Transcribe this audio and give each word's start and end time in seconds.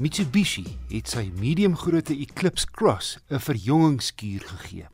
Mitsubishi 0.00 0.62
het 0.88 1.10
sy 1.12 1.26
mediumgrootte 1.36 2.14
Eclipse 2.24 2.64
Cross 2.72 3.18
'n 3.28 3.38
verjongingskuur 3.38 4.40
gegee. 4.40 4.86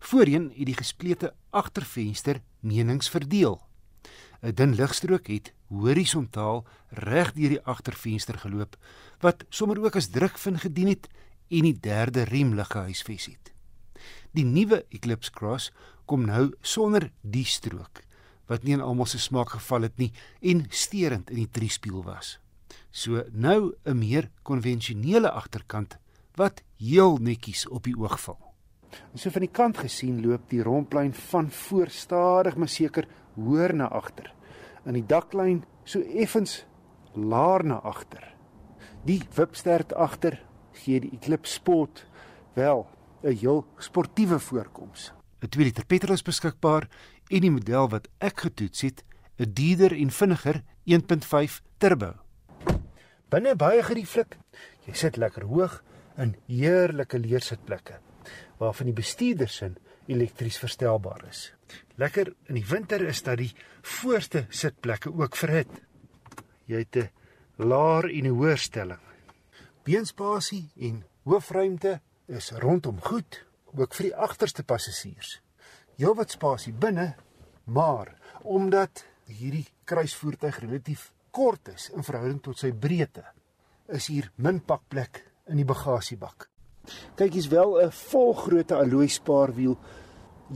Voorheen 0.00 0.48
het 0.56 0.66
die 0.66 0.76
gesplete 0.76 1.34
agtervenster 1.50 2.40
menings 2.60 3.10
verdeel. 3.10 3.60
'n 4.42 4.54
Dun 4.54 4.74
ligstrook 4.74 5.26
het 5.26 5.52
horisontaal 5.68 6.64
reg 6.88 7.32
deur 7.32 7.48
die 7.48 7.62
agtervenster 7.64 8.38
geloop 8.38 8.76
wat 9.20 9.44
sommer 9.48 9.84
ook 9.84 9.96
as 9.96 10.08
drukvin 10.08 10.58
gedien 10.58 10.88
het 10.88 11.08
en 11.48 11.62
die 11.62 11.80
derde 11.80 12.22
remlig 12.22 12.68
gehuisves 12.68 13.26
het. 13.26 13.52
Die 14.32 14.44
nuwe 14.44 14.86
Eclipse 14.88 15.30
Cross 15.30 15.70
kom 16.06 16.24
nou 16.24 16.54
sonder 16.60 17.12
die 17.20 17.44
strook 17.44 18.00
wat 18.46 18.62
nie 18.62 18.74
aan 18.74 18.80
almal 18.80 19.06
se 19.06 19.18
smaak 19.18 19.50
geval 19.50 19.82
het 19.82 19.96
nie 19.98 20.12
en 20.40 20.66
sterend 20.70 21.30
in 21.30 21.36
die 21.36 21.50
driespieel 21.50 22.04
was. 22.04 22.38
So 22.96 23.24
nou 23.32 23.74
'n 23.84 23.98
meer 23.98 24.30
konvensionele 24.42 25.30
agterkant 25.30 25.98
wat 26.34 26.62
heel 26.76 27.16
netjies 27.16 27.68
op 27.68 27.82
die 27.84 27.96
oog 27.96 28.20
val. 28.20 28.54
En 29.12 29.18
so 29.18 29.30
van 29.30 29.40
die 29.40 29.50
kant 29.52 29.78
gesien 29.78 30.26
loop 30.26 30.48
die 30.48 30.62
rondplein 30.62 31.14
van 31.14 31.50
voor 31.50 31.88
stadig 31.90 32.56
maar 32.56 32.68
seker 32.68 33.08
hoër 33.34 33.74
na 33.74 33.88
agter. 33.88 34.32
In 34.84 34.92
die 34.92 35.06
daklyn 35.06 35.64
so 35.84 36.00
effens 36.00 36.64
laer 37.12 37.64
na 37.64 37.74
agter. 37.74 38.34
Die 39.04 39.22
wipstert 39.34 39.94
agter 39.94 40.42
gee 40.72 41.00
die 41.00 41.12
Eclipse 41.12 41.52
Sport 41.52 42.06
wel 42.54 42.86
'n 43.22 43.36
heel 43.36 43.66
sportiewe 43.78 44.38
voorkoms. 44.38 45.12
'n 45.42 45.48
2 45.48 45.64
liter 45.64 45.86
petrol 45.86 46.14
is 46.14 46.22
beskikbaar 46.22 46.88
en 47.28 47.40
die 47.40 47.50
model 47.50 47.88
wat 47.88 48.08
ek 48.18 48.40
getoets 48.40 48.80
het, 48.80 49.04
'n 49.38 49.52
dieder 49.52 49.92
en 49.92 50.10
vinniger 50.10 50.62
1.5 50.84 51.62
turbo. 51.78 52.25
Binne 53.26 53.56
baie 53.58 53.82
gerieflik. 53.82 54.36
Jy 54.86 54.92
sit 54.94 55.16
lekker 55.18 55.48
hoog 55.50 55.80
in 56.22 56.36
heerlike 56.46 57.18
leersitplekke 57.18 57.98
waarvan 58.56 58.88
die 58.88 58.96
bestuurdersin 58.96 59.74
elektries 60.08 60.56
verstelbaar 60.62 61.26
is. 61.28 61.50
Lekker 61.98 62.30
in 62.48 62.56
die 62.56 62.64
winter 62.70 63.02
is 63.04 63.20
dat 63.26 63.40
die 63.42 63.50
voorste 63.82 64.46
sitplekke 64.48 65.10
ook 65.10 65.36
verhit. 65.36 65.72
Jy 66.70 66.78
het 66.86 66.96
'n 66.96 67.10
laer 67.68 68.08
en 68.10 68.26
'n 68.26 68.36
hoër 68.38 68.58
stelling. 68.58 69.02
Beenspasie 69.84 70.70
en 70.80 71.04
hoofruimte 71.24 72.00
is 72.26 72.50
rondom 72.50 73.00
goed, 73.00 73.44
ook 73.74 73.94
vir 73.94 74.04
die 74.04 74.16
agterste 74.16 74.62
passasiers. 74.62 75.40
Heelwat 75.96 76.30
spasie 76.30 76.72
binne, 76.72 77.14
maar 77.64 78.14
omdat 78.42 79.04
hierdie 79.26 79.66
kruisvoertuig 79.84 80.58
relatief 80.58 81.12
kort 81.36 81.68
is 81.74 81.90
in 81.92 82.04
verhouding 82.06 82.40
tot 82.44 82.58
sy 82.58 82.72
breedte, 82.72 83.24
is 83.92 84.08
hier 84.08 84.30
min 84.40 84.62
pakplek 84.64 85.20
in 85.52 85.60
die 85.60 85.68
bagasiebak. 85.68 86.48
Kyk, 87.18 87.32
hier's 87.34 87.50
wel 87.50 87.76
'n 87.82 87.90
volgrootte 87.90 88.74
alloy 88.74 89.08
spaarwiel 89.08 89.76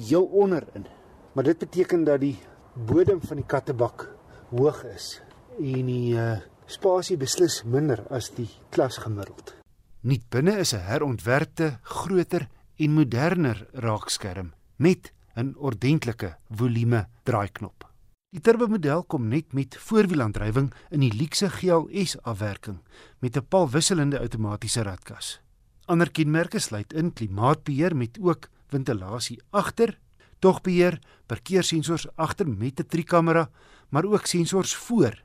heel 0.09 0.25
onderin. 0.25 0.87
Maar 1.35 1.45
dit 1.45 1.59
beteken 1.59 2.05
dat 2.05 2.21
die 2.21 2.39
bodem 2.75 3.21
van 3.21 3.37
die 3.37 3.47
kattebak 3.47 4.09
hoog 4.51 4.85
is 4.85 5.21
en 5.59 5.87
die 5.87 6.15
uh, 6.15 6.39
spasie 6.67 7.17
beslis 7.17 7.63
minder 7.65 8.07
as 8.11 8.31
die 8.31 8.49
klas 8.71 8.99
gemiddeld. 8.99 9.55
Nie 10.01 10.23
binne 10.31 10.59
is 10.59 10.73
'n 10.73 10.87
herontwerpte, 10.87 11.79
groter 11.83 12.49
en 12.79 12.93
moderner 12.93 13.69
raakskerm 13.73 14.53
met 14.77 15.13
'n 15.37 15.55
ordentlike 15.59 16.37
volume 16.49 17.07
draaiknop. 17.23 17.90
Die 18.31 18.39
turbo 18.47 18.69
model 18.71 19.01
kom 19.11 19.25
net 19.27 19.57
met 19.59 19.75
voorwielaandrywing 19.89 20.69
in 20.95 21.03
die 21.03 21.11
luxe 21.19 21.49
GLS 21.51 22.13
afwerking 22.23 22.77
met 23.19 23.37
'n 23.37 23.47
palwisselende 23.51 24.21
outomatiese 24.21 24.83
ratkas. 24.83 25.41
Ander 25.87 26.11
kenmerke 26.11 26.59
sluit 26.59 26.93
in 26.93 27.13
klimaatbeheer 27.13 27.97
met 27.97 28.19
ook 28.23 28.49
ventilasie 28.69 29.41
agter, 29.51 29.99
togbeheer, 30.39 31.01
parkeersensors 31.27 32.07
agter 32.15 32.49
met 32.49 32.79
'n 32.81 32.87
trikamera, 32.87 33.51
maar 33.89 34.05
ook 34.05 34.27
sensors 34.27 34.75
voor. 34.75 35.23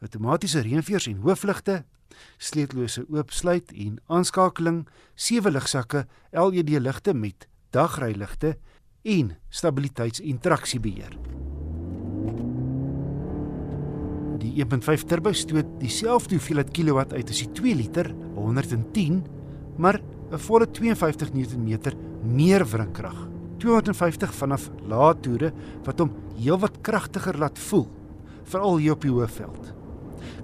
Outomatiese 0.00 0.60
reënveers 0.60 1.06
en 1.06 1.20
hoofligte, 1.20 1.84
sleutellose 2.36 3.04
oopsluit 3.10 3.72
en 3.72 4.00
aanskakeling, 4.06 4.88
sewe 5.14 5.50
ligsakke, 5.50 6.06
LED 6.30 6.68
ligte 6.68 7.14
met 7.14 7.48
dagryligte 7.70 8.58
en 9.02 9.36
stabiliteits- 9.48 10.20
en 10.20 10.40
traksiebeheer. 10.40 11.18
Die 14.42 14.56
1.5 14.58 15.04
turbo 15.06 15.30
stoot 15.38 15.68
dieselfde 15.78 16.34
hoeveelheid 16.34 16.72
kilowatt 16.74 17.12
uit 17.14 17.28
as 17.30 17.44
die 17.44 17.52
2 17.54 17.76
liter, 17.78 18.08
110, 18.34 19.20
maar 19.78 20.00
'n 20.32 20.38
volle 20.38 20.66
52 20.66 21.32
Nm 21.32 21.78
meer 22.24 22.64
wringkrag. 22.66 23.28
250 23.58 24.34
vanaf 24.34 24.70
lae 24.82 25.14
toere 25.20 25.52
wat 25.84 25.98
hom 26.00 26.10
heelwat 26.36 26.80
kragtiger 26.82 27.38
laat 27.38 27.58
voel, 27.58 27.86
veral 28.44 28.76
hier 28.78 28.92
op 28.92 29.02
die 29.02 29.10
hoofveld. 29.10 29.74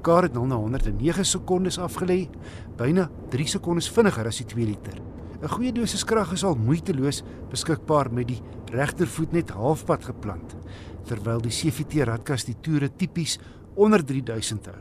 Kar 0.02 0.22
het 0.22 0.34
0 0.34 0.46
na 0.46 0.54
109 0.54 1.24
sekondes 1.24 1.78
afgelê, 1.78 2.28
byna 2.76 3.10
3 3.30 3.46
sekondes 3.46 3.88
vinniger 3.88 4.26
as 4.26 4.36
die 4.36 4.46
2 4.46 4.64
liter. 4.64 5.02
'n 5.42 5.48
Goeie 5.48 5.72
dosis 5.72 6.04
krag 6.04 6.32
is 6.32 6.44
al 6.44 6.54
moeiteloos 6.54 7.22
beskikbaar 7.50 8.12
met 8.12 8.28
die 8.28 8.42
regtervoet 8.70 9.32
net 9.32 9.50
halfpad 9.50 10.04
geplant, 10.04 10.56
terwyl 11.04 11.40
die 11.40 11.50
CVT 11.50 12.04
radkas 12.04 12.44
die 12.44 12.56
toere 12.60 12.88
tipies 12.88 13.38
onder 13.78 14.02
3000 14.04 14.66
hou. 14.66 14.78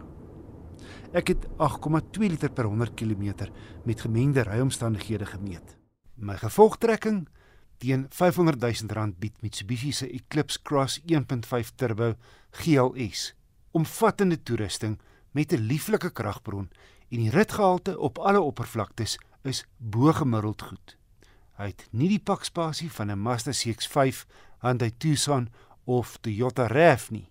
Ek 1.16 1.30
het 1.32 1.46
8,2 1.62 2.28
liter 2.28 2.52
per 2.52 2.66
100 2.68 2.96
km 2.98 3.48
met 3.86 4.02
gemengde 4.02 4.44
ryomstandighede 4.44 5.26
gemeet. 5.26 5.78
My 6.16 6.36
gevolgtrekking 6.38 7.28
teen 7.78 8.06
500 8.10 8.60
000 8.60 8.94
rand 8.94 9.20
bied 9.22 9.42
Mitsubishi 9.42 9.92
se 9.92 10.10
Eclipse 10.10 10.62
Cross 10.62 11.00
1.5 11.06 11.76
Turbo 11.76 12.16
GLS. 12.52 13.34
Omvattende 13.72 14.44
toerusting 14.44 15.00
met 15.32 15.54
'n 15.54 15.68
lieflike 15.70 16.12
kragbron 16.12 16.70
en 17.10 17.18
die 17.18 17.30
ritgehalte 17.30 18.00
op 18.00 18.18
alle 18.18 18.42
oppervlaktes 18.42 19.20
is 19.44 19.66
bo-gemiddeld 19.78 20.62
goed. 20.62 20.98
Hy 21.58 21.66
het 21.66 21.88
nie 21.92 22.10
die 22.10 22.22
pakspasie 22.22 22.92
van 22.92 23.12
'n 23.12 23.20
Mazda 23.20 23.52
CX-5, 23.52 24.26
Hyundai 24.60 24.92
Tucson 24.98 25.50
of 25.86 26.18
Toyota 26.22 26.68
RAV 26.68 27.10
nie, 27.10 27.30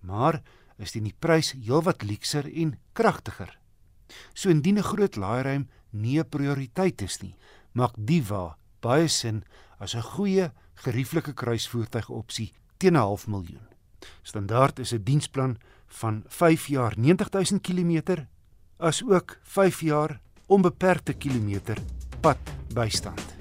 maar 0.00 0.42
is 0.78 0.92
die 0.92 1.14
prys 1.18 1.52
heelwat 1.52 2.02
luukser 2.02 2.46
en 2.46 2.78
kragtiger. 2.92 3.58
So 4.34 4.50
indien 4.50 4.78
'n 4.78 4.82
groot 4.82 5.16
laairuim 5.16 5.68
nie 5.90 6.18
'n 6.18 6.28
prioriteit 6.28 7.02
is 7.02 7.22
nie, 7.22 7.36
maak 7.72 7.94
Diva 7.96 8.56
baie 8.80 9.08
sin 9.08 9.44
as 9.78 9.94
'n 9.94 10.02
goeie 10.02 10.52
gerieflike 10.74 11.34
kruisvoertuig 11.34 12.10
opsie 12.10 12.52
teen 12.78 12.96
'n 12.96 13.00
half 13.00 13.26
miljoen. 13.26 13.68
Standaard 14.22 14.78
is 14.78 14.92
'n 14.92 15.02
diensplan 15.04 15.58
van 15.86 16.24
5 16.26 16.66
jaar 16.66 16.94
90000 16.96 17.62
km 17.62 18.26
as 18.78 19.02
ook 19.02 19.38
5 19.42 19.80
jaar 19.80 20.20
onbeperkte 20.46 21.12
kilometer 21.12 21.78
pad 22.20 22.38
bystand. 22.74 23.33